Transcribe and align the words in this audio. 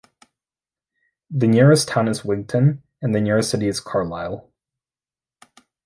The 1.29 1.45
nearest 1.45 1.87
town 1.87 2.07
is 2.07 2.23
Wigton, 2.25 2.81
and 3.03 3.13
the 3.13 3.21
nearest 3.21 3.51
city 3.51 3.67
is 3.67 3.79
Carlisle. 3.79 4.51